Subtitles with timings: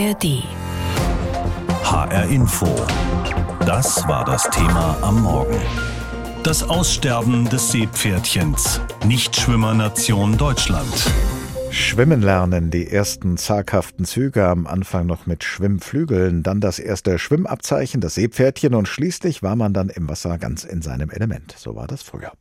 [0.00, 0.44] ARD.
[1.84, 2.66] HR Info.
[3.66, 5.60] Das war das Thema am Morgen.
[6.42, 8.80] Das Aussterben des Seepferdchens.
[9.04, 10.94] Nichtschwimmernation Deutschland.
[11.72, 18.00] Schwimmen lernen, die ersten zaghaften Züge am Anfang noch mit Schwimmflügeln, dann das erste Schwimmabzeichen,
[18.00, 21.54] das Seepferdchen und schließlich war man dann im Wasser ganz in seinem Element.
[21.56, 22.32] So war das früher.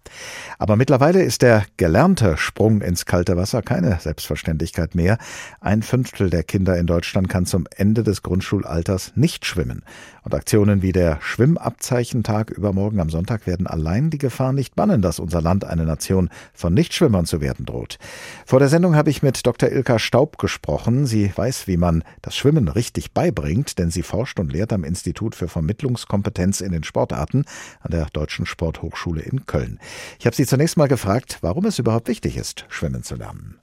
[0.57, 5.19] Aber mittlerweile ist der gelernte Sprung ins kalte Wasser keine Selbstverständlichkeit mehr.
[5.61, 9.83] Ein Fünftel der Kinder in Deutschland kann zum Ende des Grundschulalters nicht schwimmen.
[10.23, 15.19] Und Aktionen wie der Schwimmabzeichentag übermorgen am Sonntag werden allein die Gefahr nicht bannen, dass
[15.19, 17.97] unser Land eine Nation von Nichtschwimmern zu werden droht.
[18.45, 19.69] Vor der Sendung habe ich ich mit Dr.
[19.69, 21.05] Ilka Staub gesprochen.
[21.05, 25.35] Sie weiß, wie man das Schwimmen richtig beibringt, denn sie forscht und lehrt am Institut
[25.35, 27.43] für Vermittlungskompetenz in den Sportarten
[27.81, 29.79] an der Deutschen Sporthochschule in Köln.
[30.19, 33.59] Ich habe sie zunächst mal gefragt, warum es überhaupt wichtig ist, schwimmen zu lernen.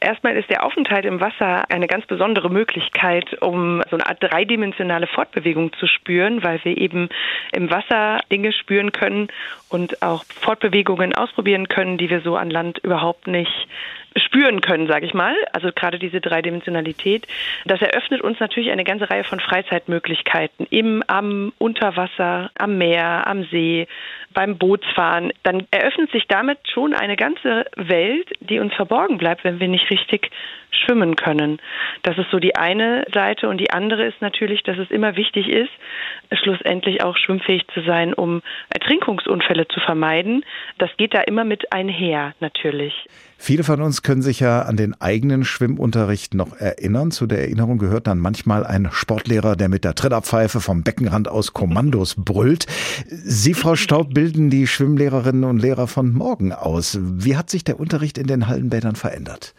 [0.00, 5.08] Erstmal ist der Aufenthalt im Wasser eine ganz besondere Möglichkeit, um so eine Art dreidimensionale
[5.08, 7.08] Fortbewegung zu spüren, weil wir eben
[7.52, 9.28] im Wasser Dinge spüren können
[9.68, 13.66] und auch Fortbewegungen ausprobieren können, die wir so an Land überhaupt nicht
[14.16, 15.34] spüren können, sage ich mal.
[15.52, 17.26] Also gerade diese Dreidimensionalität.
[17.64, 23.44] Das eröffnet uns natürlich eine ganze Reihe von Freizeitmöglichkeiten im, am Unterwasser, am Meer, am
[23.44, 23.86] See,
[24.34, 25.32] beim Bootsfahren.
[25.42, 29.90] Dann eröffnet sich damit schon eine ganze Welt, die uns verborgen bleibt, wenn wir nicht
[29.90, 30.30] richtig
[30.70, 31.60] schwimmen können.
[32.02, 35.48] Das ist so die eine Seite und die andere ist natürlich, dass es immer wichtig
[35.48, 35.70] ist,
[36.32, 40.44] schlussendlich auch schwimmfähig zu sein, um Ertrinkungsunfälle zu vermeiden.
[40.76, 42.94] Das geht da immer mit einher natürlich.
[43.40, 47.12] Viele von uns können sich ja an den eigenen Schwimmunterricht noch erinnern.
[47.12, 51.52] Zu der Erinnerung gehört dann manchmal ein Sportlehrer, der mit der Trillerpfeife vom Beckenrand aus
[51.52, 52.66] Kommandos brüllt.
[53.08, 56.98] Sie, Frau Staub, bilden die Schwimmlehrerinnen und Lehrer von morgen aus.
[57.00, 59.54] Wie hat sich der Unterricht in den Hallenbädern verändert?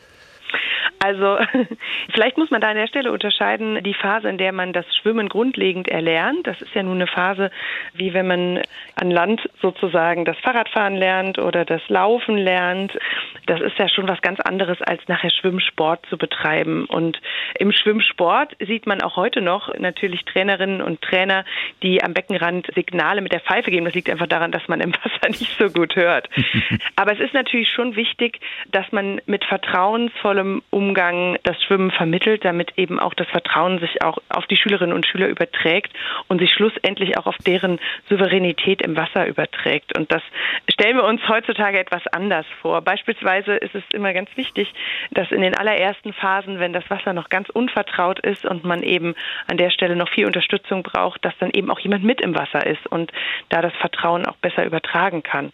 [1.00, 1.38] Also
[2.14, 5.30] vielleicht muss man da an der Stelle unterscheiden, die Phase, in der man das Schwimmen
[5.30, 6.46] grundlegend erlernt.
[6.46, 7.52] Das ist ja nun eine Phase,
[7.94, 8.62] wie wenn man
[8.96, 12.98] an Land sozusagen das Fahrradfahren lernt oder das Laufen lernt.
[13.46, 16.86] Das ist ja schon was ganz anderes, als nachher Schwimmsport zu betreiben.
[16.86, 17.20] Und
[17.58, 21.46] im Schwimmsport sieht man auch heute noch natürlich Trainerinnen und Trainer,
[21.82, 23.86] die am Beckenrand Signale mit der Pfeife geben.
[23.86, 26.30] Das liegt einfach daran, dass man im Wasser nicht so gut hört.
[26.98, 28.42] Aber es ist natürlich schon wichtig,
[28.72, 34.04] dass man mit vertrauensvollem Umgang Umgang das Schwimmen vermittelt, damit eben auch das Vertrauen sich
[34.04, 35.94] auch auf die Schülerinnen und Schüler überträgt
[36.28, 37.78] und sich schlussendlich auch auf deren
[38.10, 39.96] Souveränität im Wasser überträgt.
[39.96, 40.24] Und das
[40.68, 42.82] stellen wir uns heutzutage etwas anders vor.
[42.82, 44.74] Beispielsweise ist es immer ganz wichtig,
[45.12, 49.14] dass in den allerersten Phasen, wenn das Wasser noch ganz unvertraut ist und man eben
[49.46, 52.66] an der Stelle noch viel Unterstützung braucht, dass dann eben auch jemand mit im Wasser
[52.66, 53.12] ist und
[53.50, 55.52] da das Vertrauen auch besser übertragen kann.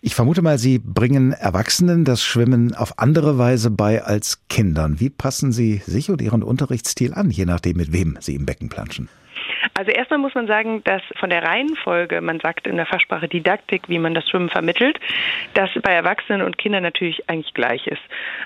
[0.00, 5.00] Ich vermute mal, Sie bringen Erwachsenen das Schwimmen auf andere Weise bei als Kindern.
[5.00, 8.68] Wie passen Sie sich und Ihren Unterrichtsstil an, je nachdem, mit wem Sie im Becken
[8.68, 9.08] planschen?
[9.74, 13.88] Also erstmal muss man sagen, dass von der Reihenfolge, man sagt in der Fachsprache Didaktik,
[13.88, 14.98] wie man das Schwimmen vermittelt,
[15.54, 18.00] das bei Erwachsenen und Kindern natürlich eigentlich gleich ist.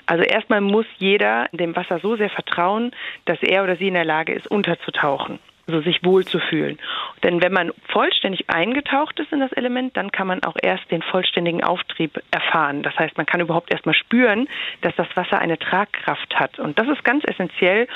[0.05, 2.91] Also erstmal muss jeder dem Wasser so sehr vertrauen,
[3.25, 6.79] dass er oder sie in der Lage ist, unterzutauchen also sich wohlzufühlen.
[7.23, 11.01] Denn wenn man vollständig eingetaucht ist in das Element, dann kann man auch erst den
[11.01, 12.83] vollständigen Auftrieb erfahren.
[12.83, 14.47] Das heißt, man kann überhaupt erst mal spüren,
[14.81, 16.59] dass das Wasser eine Tragkraft hat.
[16.59, 17.87] Und das ist ganz essentiell,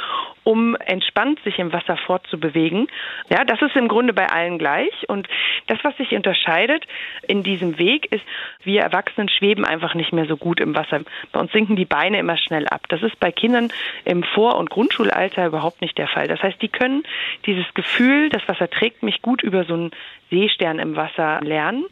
[0.45, 2.87] um entspannt sich im Wasser fortzubewegen.
[3.29, 5.09] Ja, das ist im Grunde bei allen gleich.
[5.09, 5.27] Und
[5.67, 6.85] das, was sich unterscheidet
[7.27, 8.23] in diesem Weg, ist,
[8.63, 11.01] wir Erwachsenen schweben einfach nicht mehr so gut im Wasser.
[11.31, 12.85] Bei uns sinken die Beine immer schnell ab.
[12.89, 13.73] Das ist bei Kindern
[14.05, 16.27] im Vor- und Grundschulalter überhaupt nicht der Fall.
[16.27, 17.03] Das heißt, die können
[17.47, 19.91] dieses Gefühl, das Wasser trägt mich gut über so einen
[20.35, 21.85] Seestern im Wasser lernen.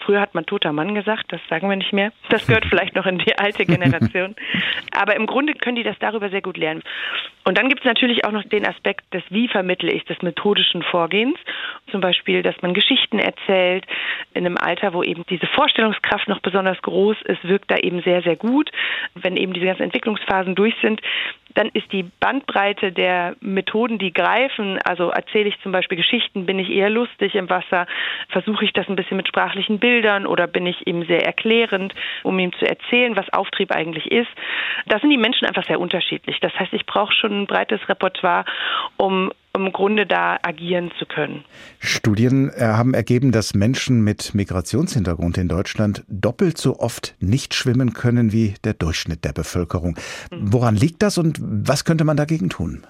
[0.00, 2.12] Früher hat man toter Mann gesagt, das sagen wir nicht mehr.
[2.30, 4.34] Das gehört vielleicht noch in die alte Generation.
[4.92, 6.82] Aber im Grunde können die das darüber sehr gut lernen.
[7.44, 10.82] Und dann gibt es natürlich auch noch den Aspekt des Wie vermittle ich, des methodischen
[10.82, 11.38] Vorgehens.
[11.90, 13.86] Zum Beispiel, dass man Geschichten erzählt
[14.34, 18.22] in einem Alter, wo eben diese Vorstellungskraft noch besonders groß ist, wirkt da eben sehr,
[18.22, 18.70] sehr gut.
[19.14, 21.00] Wenn eben diese ganzen Entwicklungsphasen durch sind,
[21.54, 26.58] dann ist die Bandbreite der Methoden, die greifen, also erzähle ich zum Beispiel Geschichten, bin
[26.58, 27.86] ich eher lustig im Wasser,
[28.28, 32.38] versuche ich das ein bisschen mit sprachlichen Bildern oder bin ich eben sehr erklärend, um
[32.38, 34.30] ihm zu erzählen, was Auftrieb eigentlich ist.
[34.86, 36.38] Da sind die Menschen einfach sehr unterschiedlich.
[36.40, 38.44] Das heißt, ich brauche schon ein breites Repertoire,
[38.96, 41.44] um im Grunde da agieren zu können.
[41.78, 47.92] Studien äh, haben ergeben, dass Menschen mit Migrationshintergrund in Deutschland doppelt so oft nicht schwimmen
[47.92, 49.96] können wie der Durchschnitt der Bevölkerung.
[50.30, 50.52] Mhm.
[50.52, 52.86] Woran liegt das und was könnte man dagegen tun?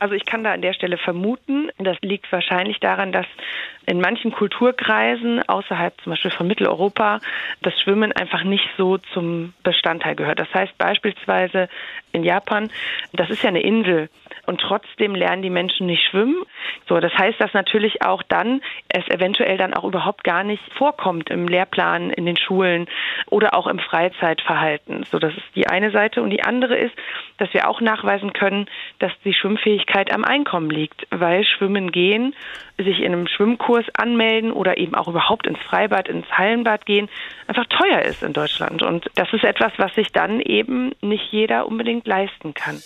[0.00, 3.26] Also ich kann da an der Stelle vermuten, das liegt wahrscheinlich daran, dass
[3.86, 7.20] in manchen Kulturkreisen außerhalb zum Beispiel von Mitteleuropa
[7.62, 10.38] das Schwimmen einfach nicht so zum Bestandteil gehört.
[10.38, 11.68] Das heißt beispielsweise
[12.12, 12.70] in Japan,
[13.12, 14.08] das ist ja eine Insel
[14.46, 16.42] und trotzdem lernen die Menschen nicht schwimmen.
[16.88, 21.30] So, das heißt, dass natürlich auch dann es eventuell dann auch überhaupt gar nicht vorkommt
[21.30, 22.86] im Lehrplan, in den Schulen
[23.26, 25.04] oder auch im Freizeitverhalten.
[25.04, 26.22] So, das ist die eine Seite.
[26.22, 26.94] Und die andere ist,
[27.38, 28.66] dass wir auch nachweisen können,
[28.98, 32.34] dass die Schwimmfähigkeit am Einkommen liegt, weil Schwimmen gehen,
[32.78, 37.08] sich in einem Schwimmkurs anmelden oder eben auch überhaupt ins Freibad, ins Hallenbad gehen,
[37.46, 38.82] einfach teuer ist in Deutschland.
[38.82, 42.80] Und das ist etwas, was sich dann eben nicht jeder unbedingt leisten kann.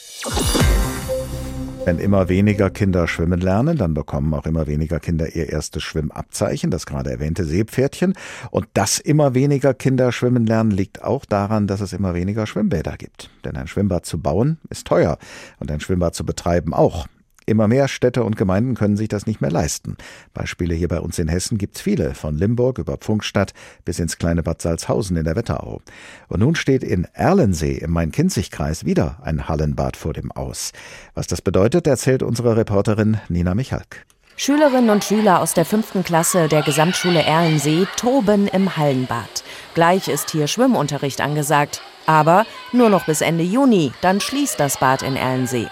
[1.85, 6.71] Wenn immer weniger Kinder schwimmen lernen, dann bekommen auch immer weniger Kinder ihr erstes Schwimmabzeichen,
[6.71, 8.15] das gerade erwähnte Seepferdchen.
[8.53, 12.97] Und dass immer weniger Kinder schwimmen lernen, liegt auch daran, dass es immer weniger Schwimmbäder
[12.97, 13.31] gibt.
[13.45, 15.19] Denn ein Schwimmbad zu bauen ist teuer
[15.59, 17.07] und ein Schwimmbad zu betreiben auch.
[17.47, 19.97] Immer mehr Städte und Gemeinden können sich das nicht mehr leisten.
[20.35, 23.53] Beispiele hier bei uns in Hessen gibt's viele, von Limburg über Pfungstadt
[23.85, 25.81] bis ins kleine Bad Salzhausen in der Wetterau.
[26.29, 30.73] Und nun steht in Erlensee im Main-Kinzig-Kreis wieder ein Hallenbad vor dem Aus.
[31.15, 34.07] Was das bedeutet, erzählt unsere Reporterin Nina Michalk.
[34.37, 39.45] Schülerinnen und Schüler aus der fünften Klasse der Gesamtschule Erlensee toben im Hallenbad.
[39.75, 41.83] Gleich ist hier Schwimmunterricht angesagt.
[42.07, 45.69] Aber nur noch bis Ende Juni, dann schließt das Bad in Erlensee.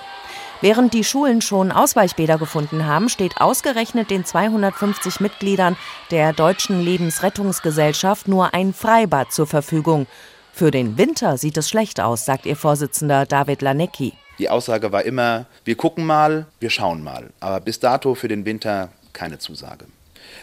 [0.63, 5.75] Während die Schulen schon Ausweichbäder gefunden haben, steht ausgerechnet den 250 Mitgliedern
[6.11, 10.07] der Deutschen Lebensrettungsgesellschaft nur ein Freibad zur Verfügung.
[10.53, 14.13] Für den Winter sieht es schlecht aus, sagt ihr Vorsitzender David Lanecki.
[14.39, 17.31] Die Aussage war immer, wir gucken mal, wir schauen mal.
[17.41, 19.87] Aber bis dato für den Winter keine Zusage.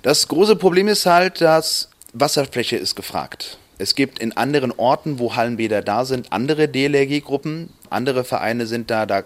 [0.02, 3.60] Das große Problem ist halt, dass Wasserfläche ist gefragt.
[3.80, 9.06] Es gibt in anderen Orten, wo Hallenbäder da sind, andere DLRG-Gruppen, andere Vereine sind da,
[9.06, 9.24] da,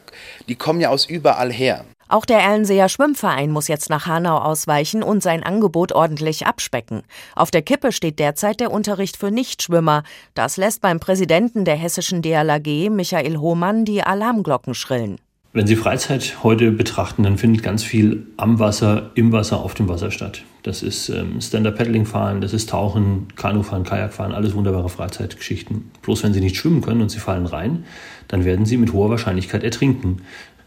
[0.47, 1.85] die kommen ja aus überall her.
[2.09, 7.03] Auch der Erlenseer Schwimmverein muss jetzt nach Hanau ausweichen und sein Angebot ordentlich abspecken.
[7.37, 10.03] Auf der Kippe steht derzeit der Unterricht für Nichtschwimmer.
[10.33, 15.21] Das lässt beim Präsidenten der hessischen DLRG, Michael Hohmann, die Alarmglocken schrillen.
[15.53, 19.89] Wenn Sie Freizeit heute betrachten, dann findet ganz viel am Wasser, im Wasser, auf dem
[19.89, 20.43] Wasser statt.
[20.63, 25.91] Das ist ähm, Stand-Up-Paddling fahren, das ist Tauchen, Kanufahren, Kajakfahren, alles wunderbare Freizeitgeschichten.
[26.03, 27.83] Bloß wenn Sie nicht schwimmen können und Sie fallen rein,
[28.29, 30.21] dann werden Sie mit hoher Wahrscheinlichkeit ertrinken.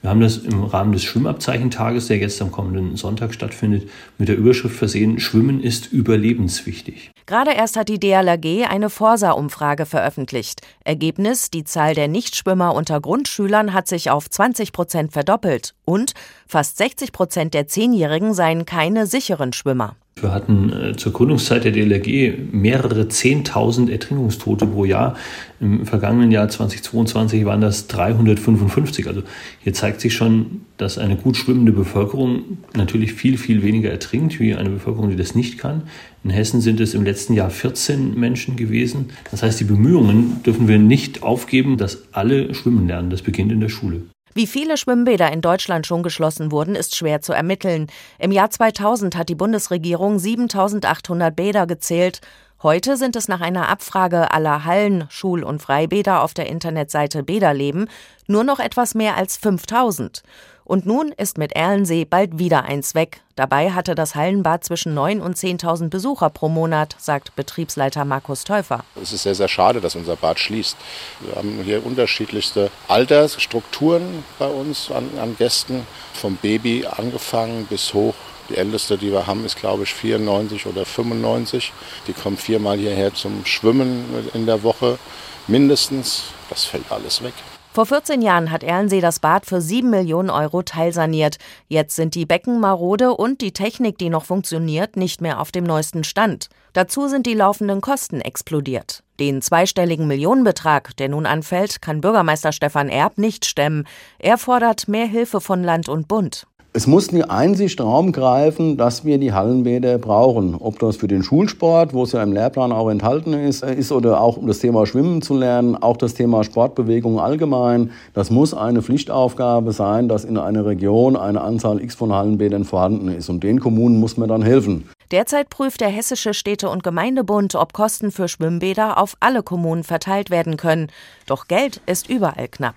[0.05, 4.37] Wir haben das im Rahmen des Schwimmabzeichentages, der jetzt am kommenden Sonntag stattfindet, mit der
[4.37, 7.11] Überschrift versehen, Schwimmen ist überlebenswichtig.
[7.25, 10.61] Gerade erst hat die DLRG eine Forsa-Umfrage veröffentlicht.
[10.85, 16.13] Ergebnis, die Zahl der Nichtschwimmer unter Grundschülern hat sich auf 20 Prozent verdoppelt und
[16.47, 19.97] fast 60 Prozent der Zehnjährigen seien keine sicheren Schwimmer.
[20.17, 25.17] Wir hatten äh, zur Gründungszeit der DLRG mehrere Zehntausend Ertrinkungstote pro Jahr.
[25.61, 29.09] Im vergangenen Jahr 2022 waren das 355.
[29.09, 29.23] Also
[29.61, 34.55] hier zeigt sich schon, dass eine gut schwimmende Bevölkerung natürlich viel, viel weniger ertrinkt wie
[34.55, 35.83] eine Bevölkerung, die das nicht kann.
[36.23, 39.11] In Hessen sind es im letzten Jahr 14 Menschen gewesen.
[39.33, 43.11] Das heißt, die Bemühungen dürfen wir nicht aufgeben, dass alle schwimmen lernen.
[43.11, 44.03] Das beginnt in der Schule.
[44.37, 47.87] Wie viele Schwimmbäder in Deutschland schon geschlossen wurden, ist schwer zu ermitteln.
[48.19, 52.21] Im Jahr 2000 hat die Bundesregierung 7800 Bäder gezählt.
[52.61, 57.89] Heute sind es nach einer Abfrage aller Hallen, Schul- und Freibäder auf der Internetseite Bäderleben
[58.27, 60.25] nur noch etwas mehr als 5000.
[60.65, 63.21] Und nun ist mit Erlensee bald wieder eins weg.
[63.37, 68.85] Dabei hatte das Hallenbad zwischen 9.000 und 10.000 Besucher pro Monat, sagt Betriebsleiter Markus Täufer.
[69.01, 70.77] Es ist sehr, sehr schade, dass unser Bad schließt.
[71.21, 78.15] Wir haben hier unterschiedlichste Altersstrukturen bei uns an, an Gästen, vom Baby angefangen bis hoch
[78.49, 81.73] die älteste, die wir haben, ist glaube ich 94 oder 95.
[82.07, 84.99] Die kommt viermal hierher zum Schwimmen in der Woche
[85.47, 86.25] mindestens.
[86.51, 87.33] Das fällt alles weg.
[87.75, 91.39] Vor 14 Jahren hat Erlensee das Bad für 7 Millionen Euro teilsaniert.
[91.67, 95.65] Jetzt sind die Becken marode und die Technik, die noch funktioniert, nicht mehr auf dem
[95.65, 96.51] neuesten Stand.
[96.73, 99.03] Dazu sind die laufenden Kosten explodiert.
[99.19, 103.89] Den zweistelligen Millionenbetrag, der nun anfällt, kann Bürgermeister Stefan Erb nicht stemmen.
[104.21, 106.47] Er fordert mehr Hilfe von Land und Bund.
[106.77, 110.57] Es muss die Einsicht Raum greifen, dass wir die Hallenbäder brauchen.
[110.59, 114.21] Ob das für den Schulsport, wo es ja im Lehrplan auch enthalten ist, ist oder
[114.21, 117.93] auch um das Thema Schwimmen zu lernen, auch das Thema Sportbewegung allgemein.
[118.13, 123.07] Das muss eine Pflichtaufgabe sein, dass in einer Region eine Anzahl X von Hallenbädern vorhanden
[123.07, 123.29] ist.
[123.29, 124.91] Und den Kommunen muss man dann helfen.
[125.13, 130.29] Derzeit prüft der Hessische Städte- und Gemeindebund, ob Kosten für Schwimmbäder auf alle Kommunen verteilt
[130.29, 130.89] werden können.
[131.29, 132.75] Doch Geld ist überall knapp.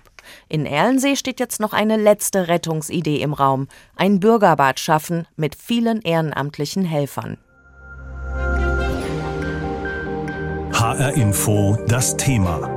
[0.48, 3.68] In Erlensee steht jetzt noch eine letzte Rettungsidee im Raum.
[3.96, 7.38] Ein Bürgerbad schaffen mit vielen ehrenamtlichen Helfern.
[10.72, 12.70] HR Info das Thema.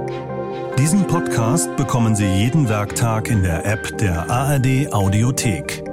[0.78, 5.91] Diesen Podcast bekommen Sie jeden Werktag in der App der ARD Audiothek.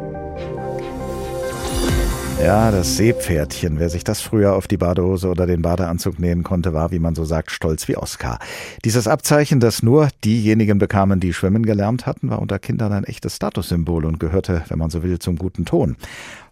[2.41, 3.81] Ja, das Seepferdchen.
[3.81, 7.17] Wer sich das früher auf die Badehose oder den Badeanzug nähen konnte, war, wie man
[7.17, 8.39] so sagt, stolz wie Oskar.
[8.85, 13.37] Dieses Abzeichen, das nur diejenigen bekamen, die schwimmen gelernt hatten, war unter Kindern ein echtes
[13.37, 15.97] Statussymbol und gehörte, wenn man so will, zum guten Ton.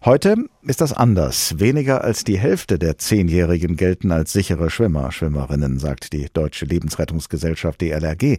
[0.07, 1.59] Heute ist das anders.
[1.59, 7.81] Weniger als die Hälfte der Zehnjährigen gelten als sichere Schwimmer, Schwimmerinnen, sagt die Deutsche Lebensrettungsgesellschaft
[7.81, 8.37] DLRG.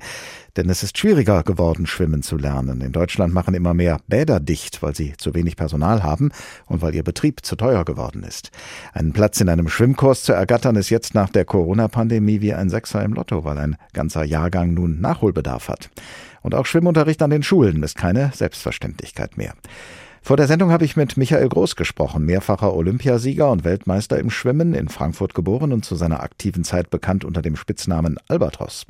[0.57, 2.81] Denn es ist schwieriger geworden, schwimmen zu lernen.
[2.81, 6.31] In Deutschland machen immer mehr Bäder dicht, weil sie zu wenig Personal haben
[6.65, 8.51] und weil ihr Betrieb zu teuer geworden ist.
[8.95, 13.05] Einen Platz in einem Schwimmkurs zu ergattern ist jetzt nach der Corona-Pandemie wie ein Sechser
[13.05, 15.91] im Lotto, weil ein ganzer Jahrgang nun Nachholbedarf hat.
[16.41, 19.53] Und auch Schwimmunterricht an den Schulen ist keine Selbstverständlichkeit mehr.
[20.29, 24.75] Vor der Sendung habe ich mit Michael Groß gesprochen, mehrfacher Olympiasieger und Weltmeister im Schwimmen,
[24.75, 28.85] in Frankfurt geboren und zu seiner aktiven Zeit bekannt unter dem Spitznamen Albatros.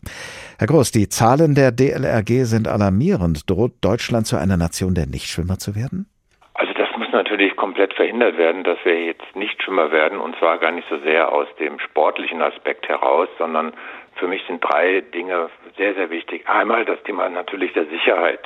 [0.59, 3.49] Herr Groß, die Zahlen der DLRG sind alarmierend.
[3.49, 6.11] Droht Deutschland zu einer Nation der Nichtschwimmer zu werden?
[6.55, 10.73] Also das muss natürlich komplett verhindert werden, dass wir jetzt Nichtschwimmer werden und zwar gar
[10.73, 13.75] nicht so sehr aus dem sportlichen Aspekt heraus, sondern
[14.17, 16.49] für mich sind drei Dinge sehr, sehr wichtig.
[16.49, 18.41] Einmal das Thema natürlich der Sicherheit.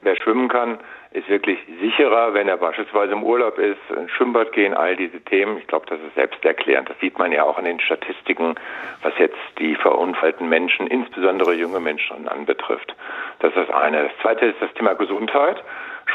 [0.00, 0.78] Wer schwimmen kann,
[1.12, 5.58] ist wirklich sicherer, wenn er beispielsweise im Urlaub ist, ins Schwimmbad gehen, all diese Themen.
[5.58, 6.88] Ich glaube, das ist selbsterklärend.
[6.88, 8.54] Das sieht man ja auch in den Statistiken,
[9.02, 12.94] was jetzt die verunfallten Menschen, insbesondere junge Menschen anbetrifft.
[13.40, 14.04] Das ist das eine.
[14.04, 15.62] Das zweite ist das Thema Gesundheit.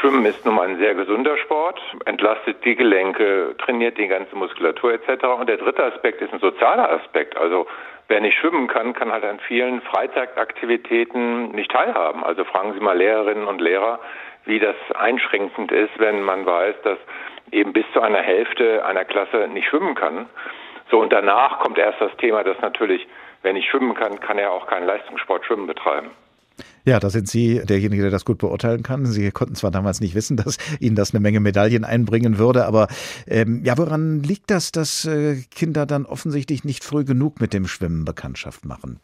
[0.00, 4.92] Schwimmen ist nun mal ein sehr gesunder Sport, entlastet die Gelenke, trainiert die ganze Muskulatur
[4.92, 5.24] etc.
[5.38, 7.36] Und der dritte Aspekt ist ein sozialer Aspekt.
[7.36, 7.66] Also
[8.08, 12.24] wer nicht schwimmen kann, kann halt an vielen Freizeitaktivitäten nicht teilhaben.
[12.24, 14.00] Also fragen Sie mal Lehrerinnen und Lehrer,
[14.46, 16.98] wie das einschränkend ist, wenn man weiß, dass
[17.52, 20.26] eben bis zu einer Hälfte einer Klasse nicht schwimmen kann.
[20.90, 23.06] So, und danach kommt erst das Thema, dass natürlich,
[23.42, 26.10] wenn ich schwimmen kann, kann er auch keinen Leistungssport schwimmen betreiben.
[26.84, 29.06] Ja, da sind Sie derjenige, der das gut beurteilen kann.
[29.06, 32.86] Sie konnten zwar damals nicht wissen, dass Ihnen das eine Menge Medaillen einbringen würde, aber
[33.26, 37.66] ähm, ja, woran liegt das, dass äh, Kinder dann offensichtlich nicht früh genug mit dem
[37.66, 39.00] Schwimmen Bekanntschaft machen?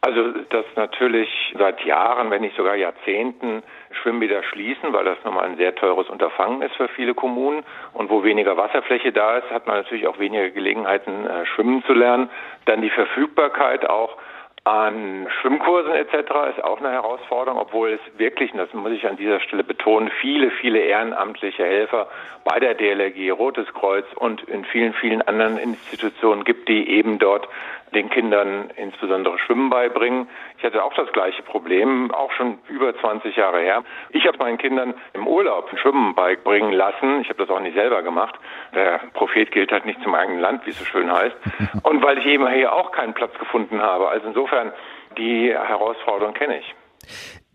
[0.00, 1.28] Also, dass natürlich
[1.58, 3.62] seit Jahren, wenn nicht sogar Jahrzehnten
[3.94, 7.64] Schwimmbäder schließen, weil das nochmal ein sehr teures Unterfangen ist für viele Kommunen.
[7.92, 11.92] Und wo weniger Wasserfläche da ist, hat man natürlich auch weniger Gelegenheiten, äh, schwimmen zu
[11.92, 12.30] lernen.
[12.66, 14.16] Dann die Verfügbarkeit auch
[14.64, 16.14] an Schwimmkursen etc.
[16.56, 20.10] ist auch eine Herausforderung, obwohl es wirklich, und das muss ich an dieser Stelle betonen,
[20.22, 22.08] viele, viele ehrenamtliche Helfer
[22.44, 27.46] bei der DLRG, Rotes Kreuz und in vielen, vielen anderen Institutionen gibt, die eben dort
[27.94, 30.28] den Kindern insbesondere Schwimmen beibringen.
[30.58, 33.84] Ich hatte auch das gleiche Problem, auch schon über 20 Jahre her.
[34.10, 37.20] Ich habe meinen Kindern im Urlaub Schwimmen beibringen lassen.
[37.20, 38.34] Ich habe das auch nicht selber gemacht.
[38.74, 41.36] Der Prophet gilt halt nicht zum eigenen Land, wie es so schön heißt.
[41.82, 44.08] Und weil ich eben hier auch keinen Platz gefunden habe.
[44.08, 44.72] Also insofern,
[45.16, 46.74] die Herausforderung kenne ich.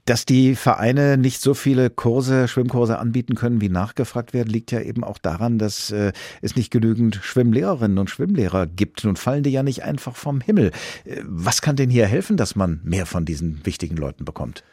[0.10, 4.82] Dass die Vereine nicht so viele Kurse, Schwimmkurse anbieten können, wie nachgefragt werden, liegt ja
[4.82, 9.06] eben auch daran, dass äh, es nicht genügend Schwimmlehrerinnen und Schwimmlehrer gibt.
[9.06, 10.72] Nun fallen die ja nicht einfach vom Himmel.
[11.06, 14.63] Äh, was kann denn hier helfen, dass man mehr von diesen wichtigen Leuten bekommt?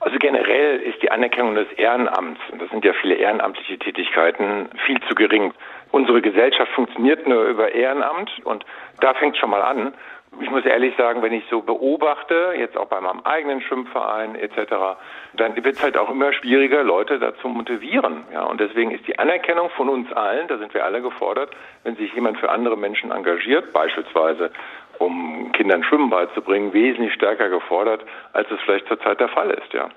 [0.00, 5.00] Also generell ist die Anerkennung des Ehrenamts, und das sind ja viele ehrenamtliche Tätigkeiten, viel
[5.08, 5.54] zu gering.
[5.90, 8.66] Unsere Gesellschaft funktioniert nur über Ehrenamt und
[9.00, 9.94] da fängt schon mal an
[10.40, 14.96] ich muss ehrlich sagen, wenn ich so beobachte, jetzt auch bei meinem eigenen Schwimmverein etc.,
[15.34, 18.24] dann wird es halt auch immer schwieriger, Leute dazu motivieren.
[18.32, 21.50] Ja, und deswegen ist die Anerkennung von uns allen, da sind wir alle gefordert,
[21.84, 24.50] wenn sich jemand für andere Menschen engagiert, beispielsweise
[24.98, 29.72] um Kindern Schwimmen beizubringen, wesentlich stärker gefordert, als es vielleicht zurzeit der Fall ist.
[29.72, 29.88] Ja.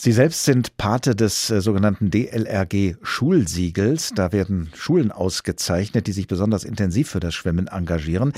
[0.00, 4.12] Sie selbst sind Pate des äh, sogenannten DLRG Schulsiegels.
[4.14, 8.32] Da werden Schulen ausgezeichnet, die sich besonders intensiv für das Schwimmen engagieren.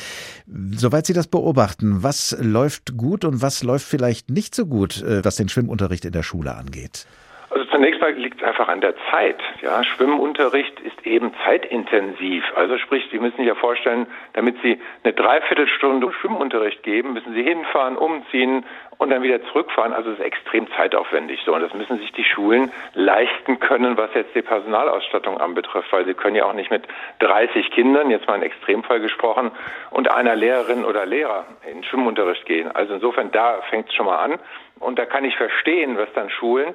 [0.75, 5.23] Soweit Sie das beobachten, was läuft gut und was läuft vielleicht nicht so gut, äh,
[5.23, 7.07] was den Schwimmunterricht in der Schule angeht?
[7.51, 9.41] Also zunächst mal liegt es einfach an der Zeit.
[9.61, 12.45] Ja, Schwimmunterricht ist eben zeitintensiv.
[12.55, 17.43] Also sprich, Sie müssen sich ja vorstellen, damit Sie eine Dreiviertelstunde Schwimmunterricht geben, müssen Sie
[17.43, 18.65] hinfahren, umziehen
[18.99, 19.93] und dann wieder zurückfahren.
[19.93, 21.55] Also es ist extrem zeitaufwendig so.
[21.55, 26.15] Und das müssen sich die Schulen leisten können, was jetzt die Personalausstattung anbetrifft, weil sie
[26.15, 26.87] können ja auch nicht mit
[27.19, 29.51] 30 Kindern, jetzt mal ein Extremfall gesprochen,
[29.91, 32.71] und einer Lehrerin oder Lehrer in Schwimmunterricht gehen.
[32.71, 34.39] Also insofern, da fängt es schon mal an.
[34.81, 36.75] Und da kann ich verstehen, was dann Schulen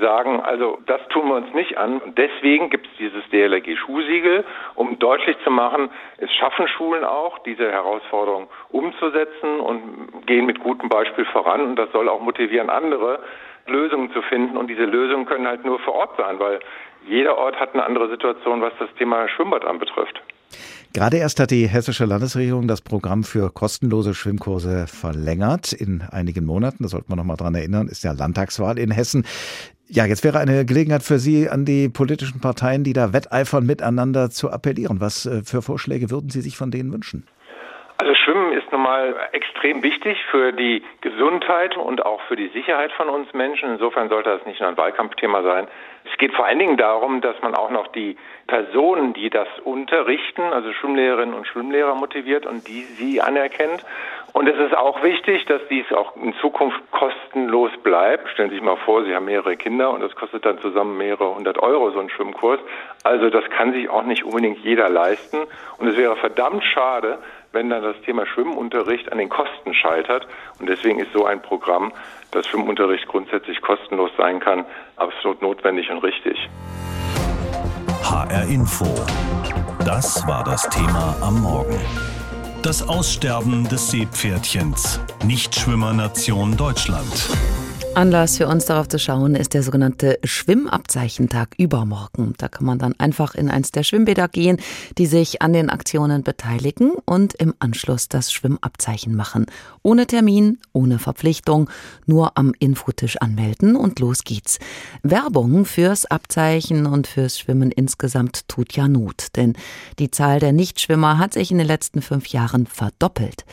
[0.00, 1.98] sagen, also das tun wir uns nicht an.
[1.98, 4.44] Und deswegen gibt es dieses DLRG-Schulsiegel,
[4.74, 10.88] um deutlich zu machen, es schaffen Schulen auch, diese Herausforderung umzusetzen und gehen mit gutem
[10.88, 11.60] Beispiel voran.
[11.60, 13.20] Und das soll auch motivieren, andere
[13.66, 14.56] Lösungen zu finden.
[14.56, 16.58] Und diese Lösungen können halt nur vor Ort sein, weil
[17.06, 20.20] jeder Ort hat eine andere Situation, was das Thema Schwimmbad anbetrifft.
[20.92, 26.84] Gerade erst hat die hessische Landesregierung das Programm für kostenlose Schwimmkurse verlängert in einigen Monaten.
[26.84, 29.24] Da sollte man noch mal dran erinnern, ist ja Landtagswahl in Hessen.
[29.88, 34.30] Ja, jetzt wäre eine Gelegenheit für Sie, an die politischen Parteien, die da wetteifern, miteinander
[34.30, 35.00] zu appellieren.
[35.00, 37.24] Was äh, für Vorschläge würden Sie sich von denen wünschen?
[38.24, 43.10] Schwimmen ist nun mal extrem wichtig für die Gesundheit und auch für die Sicherheit von
[43.10, 43.72] uns Menschen.
[43.72, 45.68] Insofern sollte das nicht nur ein Wahlkampfthema sein.
[46.10, 48.16] Es geht vor allen Dingen darum, dass man auch noch die
[48.46, 53.84] Personen, die das unterrichten, also Schwimmlehrerinnen und Schwimmlehrer motiviert und die sie anerkennt.
[54.32, 58.28] Und es ist auch wichtig, dass dies auch in Zukunft kostenlos bleibt.
[58.30, 61.34] Stellen Sie sich mal vor, Sie haben mehrere Kinder und das kostet dann zusammen mehrere
[61.34, 62.58] hundert Euro, so ein Schwimmkurs.
[63.04, 65.38] Also das kann sich auch nicht unbedingt jeder leisten.
[65.78, 67.18] Und es wäre verdammt schade,
[67.54, 70.26] wenn dann das Thema Schwimmunterricht an den Kosten scheitert.
[70.58, 71.92] Und deswegen ist so ein Programm,
[72.32, 76.36] dass Schwimmunterricht grundsätzlich kostenlos sein kann, absolut notwendig und richtig.
[78.02, 78.84] HR Info.
[79.84, 81.80] Das war das Thema am Morgen.
[82.62, 85.00] Das Aussterben des Seepferdchens.
[85.24, 87.28] Nichtschwimmernation Deutschland.
[87.96, 92.34] Anlass für uns darauf zu schauen ist der sogenannte Schwimmabzeichentag übermorgen.
[92.38, 94.58] Da kann man dann einfach in eins der Schwimmbäder gehen,
[94.98, 99.46] die sich an den Aktionen beteiligen und im Anschluss das Schwimmabzeichen machen.
[99.82, 101.70] Ohne Termin, ohne Verpflichtung,
[102.04, 104.58] nur am Infotisch anmelden und los geht's.
[105.04, 109.54] Werbung fürs Abzeichen und fürs Schwimmen insgesamt tut ja Not, denn
[110.00, 113.44] die Zahl der Nichtschwimmer hat sich in den letzten fünf Jahren verdoppelt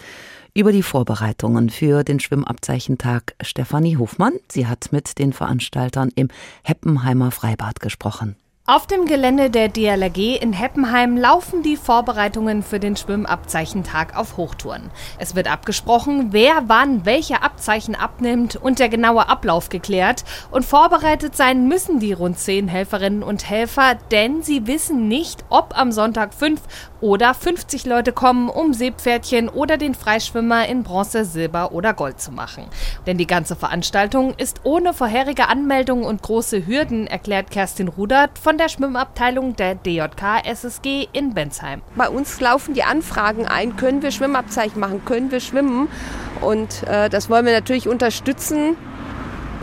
[0.54, 4.34] über die Vorbereitungen für den Schwimmabzeichentag Stefanie Hofmann.
[4.52, 6.30] Sie hat mit den Veranstaltern im
[6.64, 8.36] Heppenheimer Freibad gesprochen.
[8.68, 14.92] Auf dem Gelände der DLRG in Heppenheim laufen die Vorbereitungen für den Schwimmabzeichentag auf Hochtouren.
[15.18, 20.26] Es wird abgesprochen, wer wann welche Abzeichen abnimmt und der genaue Ablauf geklärt.
[20.52, 25.76] Und vorbereitet sein müssen die rund zehn Helferinnen und Helfer, denn sie wissen nicht, ob
[25.76, 26.62] am Sonntag fünf
[27.02, 32.32] oder 50 Leute kommen, um Seepferdchen oder den Freischwimmer in Bronze, Silber oder Gold zu
[32.32, 32.66] machen.
[33.08, 38.51] Denn die ganze Veranstaltung ist ohne vorherige Anmeldung und große Hürden, erklärt Kerstin Rudert von
[38.58, 41.82] der Schwimmabteilung der DJK SSG in Bensheim.
[41.96, 45.88] Bei uns laufen die Anfragen ein, können wir Schwimmabzeichen machen, können wir schwimmen
[46.42, 48.76] und äh, das wollen wir natürlich unterstützen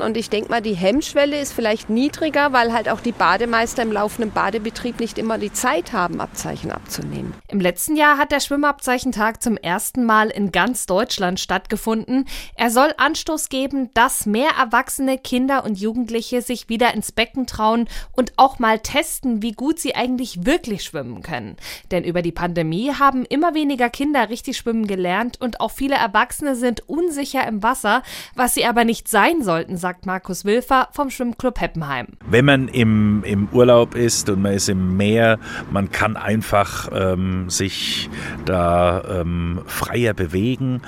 [0.00, 3.92] und ich denke mal, die Hemmschwelle ist vielleicht niedriger, weil halt auch die Bademeister im
[3.92, 7.35] laufenden Badebetrieb nicht immer die Zeit haben, Abzeichen abzunehmen.
[7.49, 12.27] Im letzten Jahr hat der Schwimmabzeichentag zum ersten Mal in ganz Deutschland stattgefunden.
[12.55, 17.88] Er soll Anstoß geben, dass mehr Erwachsene, Kinder und Jugendliche sich wieder ins Becken trauen
[18.12, 21.57] und auch mal testen, wie gut sie eigentlich wirklich schwimmen können.
[21.90, 26.55] Denn über die Pandemie haben immer weniger Kinder richtig schwimmen gelernt und auch viele Erwachsene
[26.55, 28.03] sind unsicher im Wasser,
[28.35, 32.09] was sie aber nicht sein sollten, sagt Markus Wilfer vom Schwimmclub Heppenheim.
[32.29, 35.38] Wenn man im, im Urlaub ist und man ist im Meer,
[35.70, 38.11] man kann einfach ähm, sich
[38.44, 40.83] da ähm, freier bewegen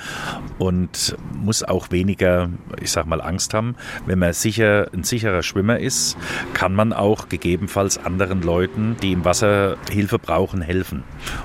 [0.59, 2.49] und muss auch weniger,
[2.81, 3.75] ich sag mal, Angst haben.
[4.05, 6.17] Wenn man sicher ein sicherer Schwimmer ist,
[6.53, 11.03] kann man auch gegebenenfalls anderen Leuten, die im Wasser Hilfe brauchen, helfen.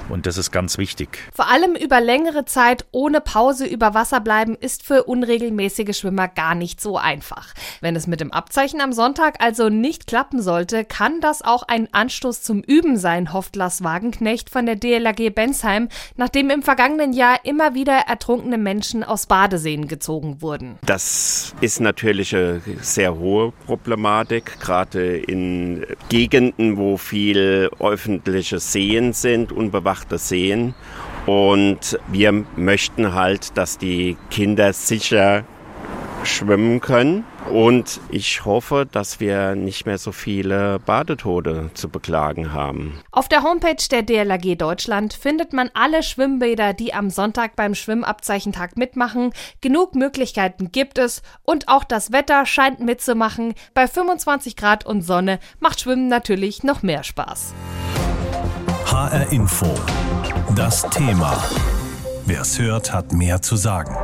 [0.08, 1.18] Und das ist ganz wichtig.
[1.34, 6.54] Vor allem über längere Zeit ohne Pause über Wasser bleiben ist für unregelmäßige Schwimmer gar
[6.54, 7.54] nicht so einfach nach.
[7.80, 11.88] Wenn es mit dem Abzeichen am Sonntag also nicht klappen sollte, kann das auch ein
[11.92, 17.38] Anstoß zum Üben sein, hofft Lars Wagenknecht von der DLRG Bensheim, nachdem im vergangenen Jahr
[17.44, 20.78] immer wieder ertrunkene Menschen aus Badeseen gezogen wurden.
[20.84, 29.52] Das ist natürlich eine sehr hohe Problematik, gerade in Gegenden, wo viel öffentliche Seen sind,
[29.52, 30.74] unbewachte Seen.
[31.26, 35.44] Und wir möchten halt, dass die Kinder sicher
[36.26, 37.24] schwimmen können.
[37.50, 43.00] Und ich hoffe, dass wir nicht mehr so viele Badetode zu beklagen haben.
[43.12, 48.76] Auf der Homepage der DLRG Deutschland findet man alle Schwimmbäder, die am Sonntag beim Schwimmabzeichentag
[48.76, 49.32] mitmachen.
[49.60, 53.54] Genug Möglichkeiten gibt es und auch das Wetter scheint mitzumachen.
[53.74, 57.54] Bei 25 Grad und Sonne macht Schwimmen natürlich noch mehr Spaß.
[58.86, 59.72] HR Info.
[60.54, 61.42] Das Thema.
[62.24, 63.96] Wer es hört, hat mehr zu sagen.